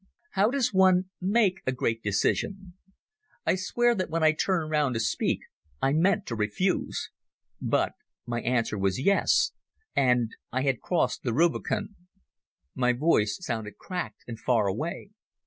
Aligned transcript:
How 0.31 0.49
does 0.49 0.73
one 0.73 1.11
make 1.21 1.61
a 1.67 1.71
great 1.71 2.01
decision? 2.01 2.73
I 3.45 3.53
swear 3.53 3.93
that 3.93 4.09
when 4.09 4.23
I 4.23 4.31
turned 4.31 4.71
round 4.71 4.95
to 4.95 4.99
speak 4.99 5.41
I 5.79 5.93
meant 5.93 6.25
to 6.25 6.35
refuse. 6.35 7.11
But 7.61 7.91
my 8.25 8.41
answer 8.41 8.79
was 8.79 8.99
Yes, 8.99 9.51
and 9.95 10.31
I 10.51 10.63
had 10.63 10.81
crossed 10.81 11.21
the 11.21 11.33
Rubicon. 11.35 11.95
My 12.73 12.93
voice 12.93 13.37
sounded 13.45 13.77
cracked 13.77 14.23
and 14.27 14.39
far 14.39 14.65
away. 14.65 15.11